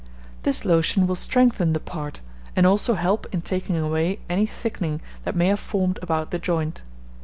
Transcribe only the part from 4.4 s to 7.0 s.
thickening that may have formed about the joint.